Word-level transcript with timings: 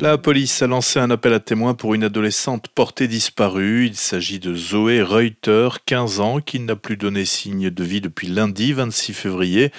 La 0.00 0.16
police 0.16 0.62
a 0.62 0.66
lancé 0.66 0.98
un 0.98 1.10
appel 1.10 1.34
à 1.34 1.40
témoins 1.40 1.74
pour 1.74 1.92
une 1.92 2.04
adolescente 2.04 2.68
portée 2.68 3.06
disparue. 3.06 3.84
Il 3.84 3.96
s'agit 3.96 4.38
de 4.38 4.54
Zoé 4.54 5.02
Reuter, 5.02 5.68
15 5.84 6.20
ans, 6.20 6.40
qui 6.40 6.58
n'a 6.58 6.74
plus 6.74 6.96
donné 6.96 7.26
signe 7.26 7.68
de 7.68 7.84
vie 7.84 8.00
depuis 8.00 8.28
lundi 8.28 8.72
26 8.72 9.12
février. 9.12 9.72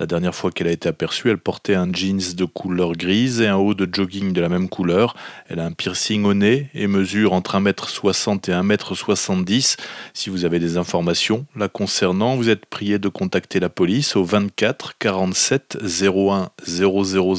La 0.00 0.06
dernière 0.06 0.34
fois 0.34 0.50
qu'elle 0.50 0.66
a 0.66 0.72
été 0.72 0.88
aperçue, 0.88 1.30
elle 1.30 1.38
portait 1.38 1.76
un 1.76 1.92
jeans 1.92 2.34
de 2.34 2.44
couleur 2.44 2.94
grise 2.94 3.40
et 3.40 3.46
un 3.46 3.54
haut 3.54 3.74
de 3.74 3.88
jogging 3.90 4.32
de 4.32 4.40
la 4.40 4.48
même 4.48 4.68
couleur. 4.68 5.14
Elle 5.48 5.60
a 5.60 5.64
un 5.66 5.70
piercing 5.70 6.24
au 6.24 6.34
nez 6.34 6.70
et 6.74 6.88
mesure 6.88 7.32
entre 7.32 7.54
1m60 7.56 8.50
et 8.50 8.54
1m70. 8.54 9.76
Si 10.12 10.28
vous 10.28 10.44
avez 10.44 10.58
des 10.58 10.76
informations 10.76 11.46
la 11.54 11.68
concernant, 11.68 12.34
vous 12.34 12.48
êtes 12.48 12.66
prié 12.66 12.98
de 12.98 13.08
contacter 13.08 13.60
la 13.60 13.68
police 13.68 14.16
au 14.16 14.24
24 14.24 14.94
47 14.98 15.78
01 16.02 16.50
000 16.66 17.36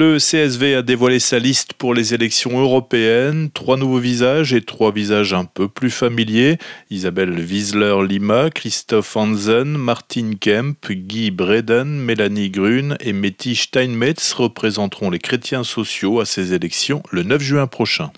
Le 0.01 0.16
CSV 0.16 0.77
a 0.77 0.82
dévoilé 0.82 1.18
sa 1.18 1.38
liste 1.38 1.74
pour 1.74 1.92
les 1.92 2.15
élections 2.15 2.59
européennes. 2.59 3.51
Trois 3.52 3.77
nouveaux 3.77 3.98
visages 3.98 4.54
et 4.54 4.62
trois 4.62 4.92
visages 4.92 5.34
un 5.34 5.45
peu 5.45 5.68
plus 5.68 5.91
familiers. 5.91 6.56
Isabelle 6.88 7.38
Wiesler-Lima, 7.38 8.48
Christophe 8.48 9.15
Hansen, 9.15 9.77
Martin 9.77 10.30
Kemp, 10.40 10.90
Guy 10.90 11.30
Breden, 11.30 11.98
Mélanie 11.98 12.48
Grune 12.48 12.96
et 13.01 13.12
Metty 13.12 13.54
Steinmetz 13.54 14.32
représenteront 14.32 15.10
les 15.10 15.18
chrétiens 15.18 15.65
sociaux 15.65 16.20
à 16.20 16.24
ces 16.24 16.54
élections 16.54 17.02
le 17.10 17.23
9 17.23 17.42
juin 17.42 17.66
prochain. 17.66 18.10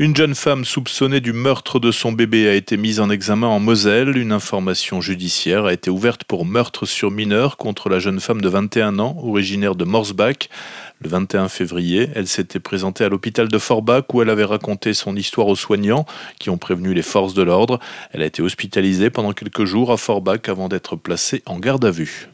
Une 0.00 0.14
jeune 0.14 0.36
femme 0.36 0.64
soupçonnée 0.64 1.18
du 1.18 1.32
meurtre 1.32 1.80
de 1.80 1.90
son 1.90 2.12
bébé 2.12 2.48
a 2.48 2.54
été 2.54 2.76
mise 2.76 3.00
en 3.00 3.10
examen 3.10 3.48
en 3.48 3.58
Moselle. 3.58 4.16
Une 4.16 4.30
information 4.30 5.00
judiciaire 5.00 5.64
a 5.64 5.72
été 5.72 5.90
ouverte 5.90 6.22
pour 6.22 6.44
meurtre 6.44 6.86
sur 6.86 7.10
mineur 7.10 7.56
contre 7.56 7.88
la 7.88 7.98
jeune 7.98 8.20
femme 8.20 8.40
de 8.40 8.48
21 8.48 9.00
ans, 9.00 9.16
originaire 9.20 9.74
de 9.74 9.84
Morsbach. 9.84 10.50
Le 11.00 11.08
21 11.08 11.48
février, 11.48 12.10
elle 12.14 12.28
s'était 12.28 12.60
présentée 12.60 13.02
à 13.02 13.08
l'hôpital 13.08 13.48
de 13.48 13.58
Forbach 13.58 14.04
où 14.14 14.22
elle 14.22 14.30
avait 14.30 14.44
raconté 14.44 14.94
son 14.94 15.16
histoire 15.16 15.48
aux 15.48 15.56
soignants 15.56 16.06
qui 16.38 16.48
ont 16.48 16.58
prévenu 16.58 16.94
les 16.94 17.02
forces 17.02 17.34
de 17.34 17.42
l'ordre. 17.42 17.80
Elle 18.12 18.22
a 18.22 18.26
été 18.26 18.40
hospitalisée 18.40 19.10
pendant 19.10 19.32
quelques 19.32 19.64
jours 19.64 19.90
à 19.90 19.96
Forbach 19.96 20.48
avant 20.48 20.68
d'être 20.68 20.94
placée 20.94 21.42
en 21.44 21.58
garde 21.58 21.84
à 21.84 21.90
vue. 21.90 22.28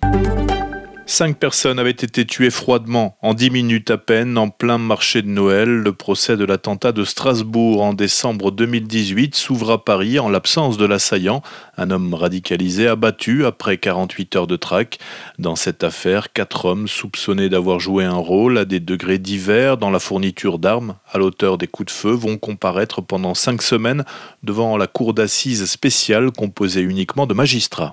Cinq 1.06 1.38
personnes 1.38 1.78
avaient 1.78 1.90
été 1.90 2.24
tuées 2.24 2.50
froidement, 2.50 3.18
en 3.20 3.34
dix 3.34 3.50
minutes 3.50 3.90
à 3.90 3.98
peine, 3.98 4.38
en 4.38 4.48
plein 4.48 4.78
marché 4.78 5.20
de 5.20 5.28
Noël. 5.28 5.68
Le 5.68 5.92
procès 5.92 6.38
de 6.38 6.44
l'attentat 6.46 6.92
de 6.92 7.04
Strasbourg 7.04 7.82
en 7.82 7.92
décembre 7.92 8.50
2018 8.50 9.34
s'ouvre 9.34 9.72
à 9.72 9.84
Paris 9.84 10.18
en 10.18 10.30
l'absence 10.30 10.78
de 10.78 10.86
l'assaillant, 10.86 11.42
un 11.76 11.90
homme 11.90 12.14
radicalisé 12.14 12.88
abattu 12.88 13.44
après 13.44 13.76
48 13.76 14.36
heures 14.36 14.46
de 14.46 14.56
traque. 14.56 14.98
Dans 15.38 15.56
cette 15.56 15.84
affaire, 15.84 16.32
quatre 16.32 16.64
hommes 16.64 16.88
soupçonnés 16.88 17.50
d'avoir 17.50 17.80
joué 17.80 18.04
un 18.04 18.16
rôle 18.16 18.56
à 18.56 18.64
des 18.64 18.80
degrés 18.80 19.18
divers 19.18 19.76
dans 19.76 19.90
la 19.90 19.98
fourniture 19.98 20.58
d'armes 20.58 20.96
à 21.12 21.18
l'auteur 21.18 21.58
des 21.58 21.66
coups 21.66 21.92
de 21.92 21.96
feu 21.96 22.12
vont 22.12 22.38
comparaître 22.38 23.02
pendant 23.02 23.34
cinq 23.34 23.62
semaines 23.62 24.04
devant 24.42 24.76
la 24.78 24.86
cour 24.86 25.12
d'assises 25.12 25.66
spéciale 25.66 26.32
composée 26.32 26.80
uniquement 26.80 27.26
de 27.26 27.34
magistrats. 27.34 27.92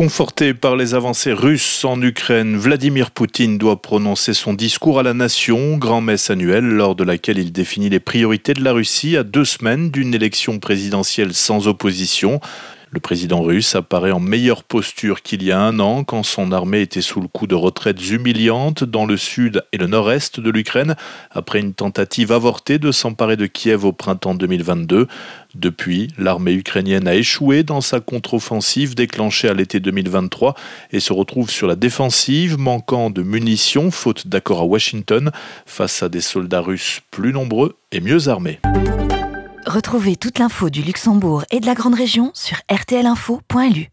Conforté 0.00 0.54
par 0.54 0.76
les 0.76 0.94
avancées 0.94 1.34
russes 1.34 1.84
en 1.84 2.00
Ukraine, 2.00 2.56
Vladimir 2.56 3.10
Poutine 3.10 3.58
doit 3.58 3.82
prononcer 3.82 4.32
son 4.32 4.54
discours 4.54 4.98
à 4.98 5.02
la 5.02 5.12
nation, 5.12 5.76
grand-messe 5.76 6.30
annuelle, 6.30 6.64
lors 6.64 6.94
de 6.94 7.04
laquelle 7.04 7.36
il 7.36 7.52
définit 7.52 7.90
les 7.90 8.00
priorités 8.00 8.54
de 8.54 8.64
la 8.64 8.72
Russie 8.72 9.18
à 9.18 9.24
deux 9.24 9.44
semaines 9.44 9.90
d'une 9.90 10.14
élection 10.14 10.58
présidentielle 10.58 11.34
sans 11.34 11.68
opposition. 11.68 12.40
Le 12.92 12.98
président 12.98 13.42
russe 13.42 13.76
apparaît 13.76 14.10
en 14.10 14.18
meilleure 14.18 14.64
posture 14.64 15.22
qu'il 15.22 15.44
y 15.44 15.52
a 15.52 15.60
un 15.60 15.78
an 15.78 16.02
quand 16.02 16.24
son 16.24 16.50
armée 16.50 16.80
était 16.80 17.02
sous 17.02 17.20
le 17.20 17.28
coup 17.28 17.46
de 17.46 17.54
retraites 17.54 18.10
humiliantes 18.10 18.82
dans 18.82 19.06
le 19.06 19.16
sud 19.16 19.62
et 19.70 19.78
le 19.78 19.86
nord-est 19.86 20.40
de 20.40 20.50
l'Ukraine 20.50 20.96
après 21.30 21.60
une 21.60 21.72
tentative 21.72 22.32
avortée 22.32 22.80
de 22.80 22.90
s'emparer 22.90 23.36
de 23.36 23.46
Kiev 23.46 23.84
au 23.84 23.92
printemps 23.92 24.34
2022. 24.34 25.06
Depuis, 25.54 26.08
l'armée 26.18 26.52
ukrainienne 26.52 27.06
a 27.06 27.14
échoué 27.14 27.62
dans 27.62 27.80
sa 27.80 28.00
contre-offensive 28.00 28.96
déclenchée 28.96 29.48
à 29.48 29.54
l'été 29.54 29.78
2023 29.78 30.56
et 30.90 30.98
se 30.98 31.12
retrouve 31.12 31.48
sur 31.48 31.68
la 31.68 31.76
défensive, 31.76 32.58
manquant 32.58 33.10
de 33.10 33.22
munitions 33.22 33.92
faute 33.92 34.26
d'accord 34.26 34.62
à 34.62 34.64
Washington 34.64 35.30
face 35.64 36.02
à 36.02 36.08
des 36.08 36.20
soldats 36.20 36.60
russes 36.60 37.02
plus 37.12 37.32
nombreux 37.32 37.76
et 37.92 38.00
mieux 38.00 38.26
armés. 38.26 38.58
Retrouvez 39.70 40.16
toute 40.16 40.40
l'info 40.40 40.68
du 40.68 40.82
Luxembourg 40.82 41.44
et 41.52 41.60
de 41.60 41.66
la 41.66 41.74
Grande 41.74 41.94
Région 41.94 42.32
sur 42.34 42.56
rtlinfo.lu. 42.68 43.90